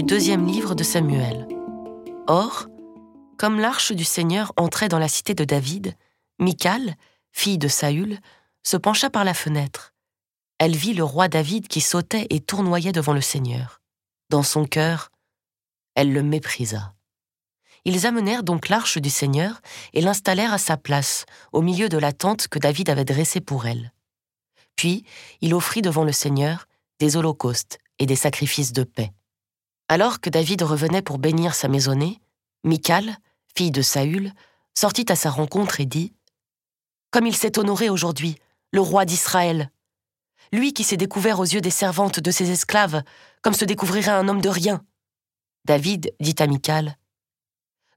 deuxième 0.00 0.46
livre 0.46 0.74
de 0.74 0.82
Samuel. 0.82 1.46
Or, 2.26 2.66
comme 3.36 3.60
l'arche 3.60 3.92
du 3.92 4.04
Seigneur 4.04 4.52
entrait 4.56 4.88
dans 4.88 4.98
la 4.98 5.08
cité 5.08 5.34
de 5.34 5.44
David, 5.44 5.94
Michal, 6.38 6.94
fille 7.32 7.58
de 7.58 7.68
Saül, 7.68 8.18
se 8.62 8.78
pencha 8.78 9.10
par 9.10 9.24
la 9.24 9.34
fenêtre. 9.34 9.92
Elle 10.58 10.74
vit 10.76 10.94
le 10.94 11.04
roi 11.04 11.28
David 11.28 11.68
qui 11.68 11.80
sautait 11.80 12.26
et 12.30 12.40
tournoyait 12.40 12.92
devant 12.92 13.12
le 13.12 13.20
Seigneur. 13.20 13.80
Dans 14.30 14.42
son 14.42 14.64
cœur, 14.64 15.10
elle 15.94 16.12
le 16.12 16.22
méprisa. 16.22 16.94
Ils 17.84 18.06
amenèrent 18.06 18.44
donc 18.44 18.68
l'arche 18.68 18.98
du 18.98 19.10
Seigneur 19.10 19.60
et 19.92 20.00
l'installèrent 20.00 20.52
à 20.52 20.58
sa 20.58 20.76
place, 20.76 21.26
au 21.52 21.60
milieu 21.62 21.88
de 21.88 21.98
la 21.98 22.12
tente 22.12 22.48
que 22.48 22.58
David 22.58 22.88
avait 22.90 23.04
dressée 23.04 23.40
pour 23.40 23.66
elle. 23.66 23.92
Puis 24.76 25.04
il 25.40 25.54
offrit 25.54 25.82
devant 25.82 26.04
le 26.04 26.12
Seigneur 26.12 26.66
des 26.98 27.16
holocaustes 27.16 27.78
et 27.98 28.06
des 28.06 28.16
sacrifices 28.16 28.72
de 28.72 28.84
paix. 28.84 29.12
Alors 29.92 30.22
que 30.22 30.30
David 30.30 30.62
revenait 30.62 31.02
pour 31.02 31.18
bénir 31.18 31.54
sa 31.54 31.68
maisonnée, 31.68 32.18
Michal, 32.64 33.14
fille 33.54 33.70
de 33.70 33.82
Saül, 33.82 34.32
sortit 34.74 35.04
à 35.12 35.16
sa 35.16 35.28
rencontre 35.28 35.82
et 35.82 35.84
dit 35.84 36.14
Comme 37.10 37.26
il 37.26 37.36
s'est 37.36 37.58
honoré 37.58 37.90
aujourd'hui, 37.90 38.36
le 38.70 38.80
roi 38.80 39.04
d'Israël 39.04 39.70
Lui 40.50 40.72
qui 40.72 40.82
s'est 40.82 40.96
découvert 40.96 41.40
aux 41.40 41.44
yeux 41.44 41.60
des 41.60 41.68
servantes 41.68 42.20
de 42.20 42.30
ses 42.30 42.50
esclaves, 42.50 43.02
comme 43.42 43.52
se 43.52 43.66
découvrirait 43.66 44.12
un 44.12 44.28
homme 44.28 44.40
de 44.40 44.48
rien. 44.48 44.82
David 45.66 46.14
dit 46.20 46.36
à 46.38 46.46
Michal 46.46 46.96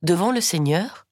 Devant 0.01 0.33
le 0.33 0.41
Seigneur, 0.41 1.07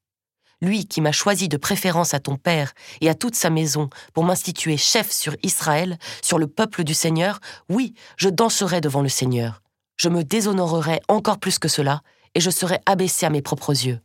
lui 0.60 0.86
qui 0.86 1.00
m'a 1.00 1.14
choisi 1.14 1.48
de 1.48 1.56
préférence 1.56 2.14
à 2.14 2.20
ton 2.20 2.36
père 2.36 2.74
et 3.00 3.08
à 3.08 3.16
toute 3.16 3.36
sa 3.36 3.50
maison 3.50 3.90
pour 4.14 4.26
m'instituer 4.26 4.76
chef 4.76 5.14
sur 5.14 5.38
Israël, 5.44 5.98
sur 6.22 6.40
le 6.40 6.48
peuple 6.48 6.84
du 6.84 6.94
Seigneur, 6.94 7.40
oui, 7.70 7.94
je 8.18 8.28
danserai 8.28 8.82
devant 8.82 9.02
le 9.02 9.08
Seigneur. 9.08 9.63
Je 10.04 10.10
me 10.10 10.26
déshonorerai 10.26 11.00
encore 11.08 11.40
plus 11.40 11.60
que 11.60 11.70
cela, 11.70 12.02
et 12.36 12.42
je 12.42 12.50
serai 12.50 12.78
abaissé 12.86 13.26
à 13.26 13.30
mes 13.30 13.42
propres 13.42 13.70
yeux. 13.72 14.02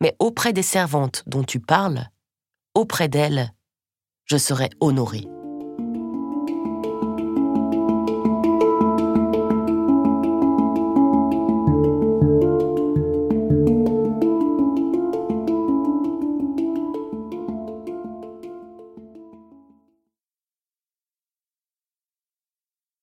Mais 0.00 0.16
auprès 0.18 0.52
des 0.52 0.64
servantes 0.64 1.22
dont 1.28 1.44
tu 1.44 1.60
parles, 1.60 2.08
auprès 2.74 3.06
d'elles, 3.06 3.52
je 4.24 4.38
serai 4.38 4.70
honoré. 4.80 5.20